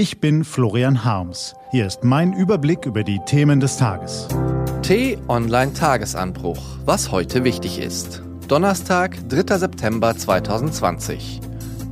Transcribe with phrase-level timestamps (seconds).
[0.00, 1.54] Ich bin Florian Harms.
[1.72, 4.28] Hier ist mein Überblick über die Themen des Tages.
[4.80, 6.78] T-Online Tagesanbruch.
[6.86, 8.22] Was heute wichtig ist.
[8.48, 9.58] Donnerstag, 3.
[9.58, 11.42] September 2020.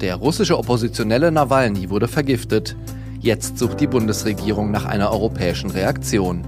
[0.00, 2.78] Der russische Oppositionelle Nawalny wurde vergiftet.
[3.20, 6.46] Jetzt sucht die Bundesregierung nach einer europäischen Reaktion.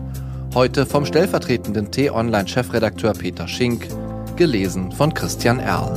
[0.55, 3.87] Heute vom stellvertretenden T-Online-Chefredakteur Peter Schink,
[4.35, 5.93] gelesen von Christian Erl.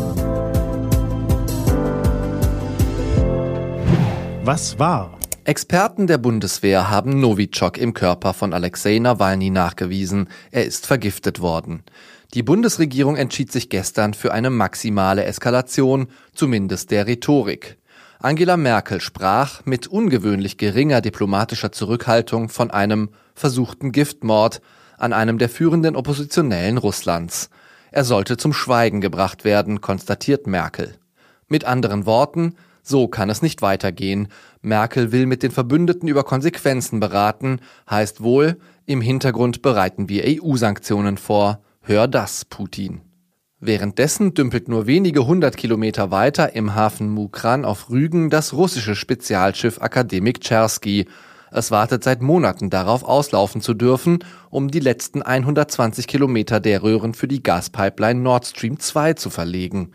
[4.43, 5.09] Was war?
[5.45, 10.29] Experten der Bundeswehr haben Novichok im Körper von Alexei Nawalny nachgewiesen.
[10.51, 11.84] Er ist vergiftet worden.
[12.34, 17.77] Die Bundesregierung entschied sich gestern für eine maximale Eskalation, zumindest der Rhetorik.
[18.20, 24.62] Angela Merkel sprach mit ungewöhnlich geringer diplomatischer Zurückhaltung von einem versuchten Giftmord
[24.98, 27.49] an einem der führenden Oppositionellen Russlands.
[27.91, 30.95] Er sollte zum Schweigen gebracht werden, konstatiert Merkel.
[31.49, 34.27] Mit anderen Worten, so kann es nicht weitergehen.
[34.61, 37.59] Merkel will mit den Verbündeten über Konsequenzen beraten,
[37.89, 41.62] heißt wohl, im Hintergrund bereiten wir EU-Sanktionen vor.
[41.81, 43.01] Hör das, Putin.
[43.65, 49.81] Währenddessen dümpelt nur wenige hundert Kilometer weiter im Hafen Mukran auf Rügen das russische Spezialschiff
[49.81, 51.07] Akademik Chersky.
[51.49, 57.13] Es wartet seit Monaten darauf, auslaufen zu dürfen, um die letzten 120 Kilometer der Röhren
[57.13, 59.93] für die Gaspipeline Nord Stream 2 zu verlegen.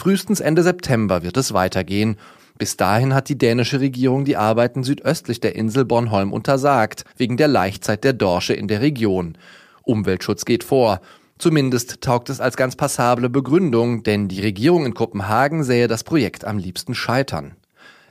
[0.00, 2.16] Frühestens Ende September wird es weitergehen.
[2.56, 7.48] Bis dahin hat die dänische Regierung die Arbeiten südöstlich der Insel Bornholm untersagt, wegen der
[7.48, 9.36] Laichzeit der Dorsche in der Region.
[9.82, 11.02] Umweltschutz geht vor.
[11.36, 16.46] Zumindest taugt es als ganz passable Begründung, denn die Regierung in Kopenhagen sähe das Projekt
[16.46, 17.56] am liebsten scheitern.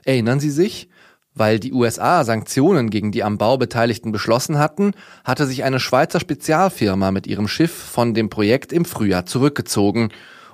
[0.04, 0.88] Erinnern Sie sich?
[1.34, 4.92] Weil die USA Sanktionen gegen die am Bau Beteiligten beschlossen hatten,
[5.24, 10.10] hatte sich eine Schweizer Spezialfirma mit ihrem Schiff von dem Projekt im Frühjahr zurückgezogen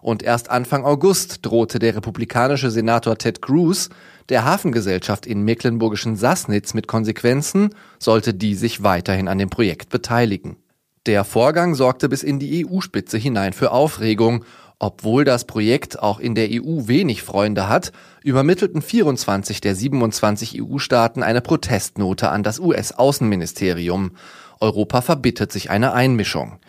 [0.06, 3.88] und erst Anfang August drohte der republikanische Senator Ted Cruz
[4.28, 10.58] der Hafengesellschaft in mecklenburgischen Sassnitz mit Konsequenzen, sollte die sich weiterhin an dem Projekt beteiligen.
[11.06, 14.44] Der Vorgang sorgte bis in die EU-Spitze hinein für Aufregung.
[14.78, 17.90] Obwohl das Projekt auch in der EU wenig Freunde hat,
[18.22, 24.12] übermittelten 24 der 27 EU-Staaten eine Protestnote an das US-Außenministerium.
[24.60, 26.60] Europa verbittet sich eine Einmischung.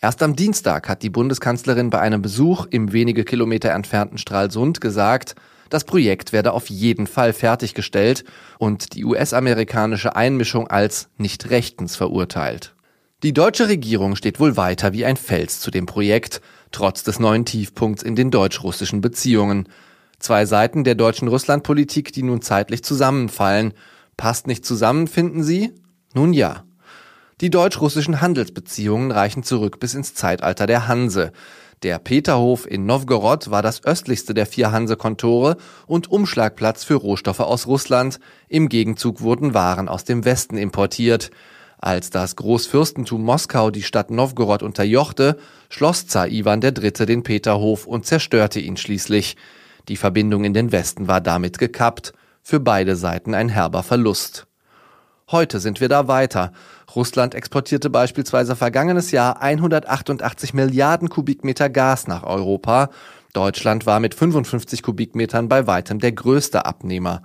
[0.00, 5.34] Erst am Dienstag hat die Bundeskanzlerin bei einem Besuch im wenige Kilometer entfernten Stralsund gesagt,
[5.70, 8.24] das Projekt werde auf jeden Fall fertiggestellt
[8.58, 12.74] und die US-amerikanische Einmischung als nicht rechtens verurteilt.
[13.22, 16.40] Die deutsche Regierung steht wohl weiter wie ein Fels zu dem Projekt,
[16.70, 19.68] trotz des neuen Tiefpunkts in den deutsch-russischen Beziehungen.
[20.18, 23.72] Zwei Seiten der deutschen Russlandpolitik, die nun zeitlich zusammenfallen.
[24.16, 25.72] Passt nicht zusammen, finden Sie?
[26.14, 26.64] Nun ja.
[27.42, 31.32] Die deutsch-russischen Handelsbeziehungen reichen zurück bis ins Zeitalter der Hanse.
[31.82, 37.66] Der Peterhof in Novgorod war das östlichste der vier Hanse-Kontore und Umschlagplatz für Rohstoffe aus
[37.66, 38.20] Russland.
[38.48, 41.30] Im Gegenzug wurden Waren aus dem Westen importiert.
[41.78, 45.36] Als das Großfürstentum Moskau die Stadt Novgorod unterjochte,
[45.68, 46.90] schloss Zar Ivan III.
[47.04, 49.36] den Peterhof und zerstörte ihn schließlich.
[49.88, 52.14] Die Verbindung in den Westen war damit gekappt.
[52.42, 54.46] Für beide Seiten ein herber Verlust.
[55.28, 56.52] Heute sind wir da weiter.
[56.94, 62.90] Russland exportierte beispielsweise vergangenes Jahr 188 Milliarden Kubikmeter Gas nach Europa.
[63.32, 67.24] Deutschland war mit 55 Kubikmetern bei weitem der größte Abnehmer.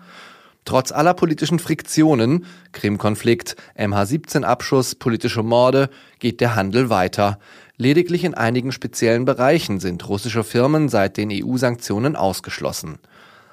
[0.65, 7.37] Trotz aller politischen Friktionen, Krim-Konflikt, MH17-Abschuss, politische Morde, geht der Handel weiter.
[7.77, 12.97] Lediglich in einigen speziellen Bereichen sind russische Firmen seit den EU-Sanktionen ausgeschlossen.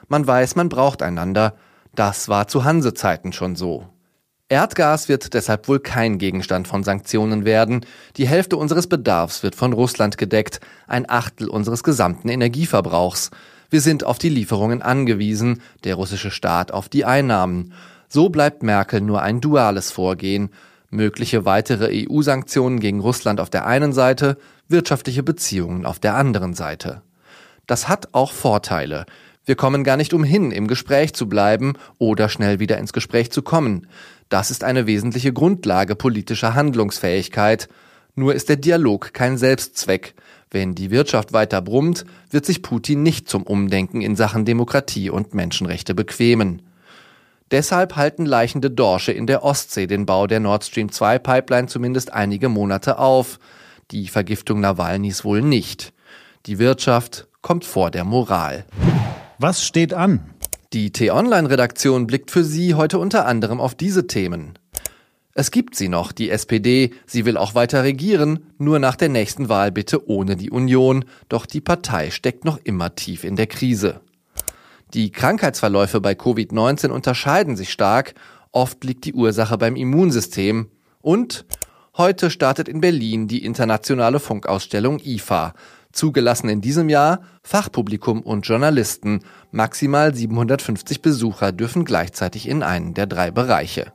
[0.08, 1.52] Man weiß, man braucht einander.
[1.94, 3.88] Das war zu Hansezeiten schon so.
[4.50, 7.84] Erdgas wird deshalb wohl kein Gegenstand von Sanktionen werden.
[8.16, 13.30] Die Hälfte unseres Bedarfs wird von Russland gedeckt, ein Achtel unseres gesamten Energieverbrauchs.
[13.68, 17.74] Wir sind auf die Lieferungen angewiesen, der russische Staat auf die Einnahmen.
[18.08, 20.48] So bleibt Merkel nur ein duales Vorgehen.
[20.88, 24.38] Mögliche weitere EU-Sanktionen gegen Russland auf der einen Seite,
[24.68, 27.02] wirtschaftliche Beziehungen auf der anderen Seite.
[27.66, 29.04] Das hat auch Vorteile.
[29.48, 33.40] Wir kommen gar nicht umhin, im Gespräch zu bleiben oder schnell wieder ins Gespräch zu
[33.40, 33.86] kommen.
[34.28, 37.68] Das ist eine wesentliche Grundlage politischer Handlungsfähigkeit.
[38.14, 40.14] Nur ist der Dialog kein Selbstzweck.
[40.50, 45.34] Wenn die Wirtschaft weiter brummt, wird sich Putin nicht zum Umdenken in Sachen Demokratie und
[45.34, 46.62] Menschenrechte bequemen.
[47.50, 52.12] Deshalb halten leichende Dorsche in der Ostsee den Bau der Nord Stream 2 Pipeline zumindest
[52.12, 53.38] einige Monate auf.
[53.90, 55.94] Die Vergiftung Nawalnys wohl nicht.
[56.44, 58.66] Die Wirtschaft kommt vor der Moral.
[59.38, 60.20] Was steht an?
[60.72, 64.58] Die T-Online-Redaktion blickt für Sie heute unter anderem auf diese Themen.
[65.32, 69.48] Es gibt sie noch, die SPD, sie will auch weiter regieren, nur nach der nächsten
[69.48, 74.00] Wahl bitte ohne die Union, doch die Partei steckt noch immer tief in der Krise.
[74.94, 78.14] Die Krankheitsverläufe bei Covid-19 unterscheiden sich stark,
[78.52, 80.70] Oft liegt die Ursache beim Immunsystem.
[81.00, 81.44] Und
[81.96, 85.54] heute startet in Berlin die internationale Funkausstellung IFA.
[85.98, 89.20] Zugelassen in diesem Jahr Fachpublikum und Journalisten.
[89.50, 93.92] Maximal 750 Besucher dürfen gleichzeitig in einen der drei Bereiche.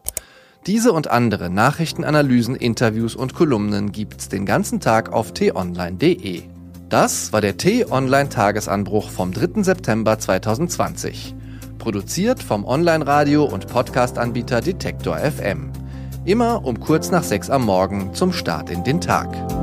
[0.68, 6.44] Diese und andere Nachrichtenanalysen, Interviews und Kolumnen gibt's den ganzen Tag auf t-online.de.
[6.90, 9.64] Das war der T-Online-Tagesanbruch vom 3.
[9.64, 11.34] September 2020.
[11.80, 15.72] Produziert vom Online-Radio- und Podcast-Anbieter Detektor FM.
[16.26, 19.63] Immer um kurz nach sechs am Morgen zum Start in den Tag.